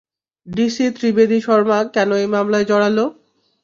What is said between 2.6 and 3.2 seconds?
জড়ালো?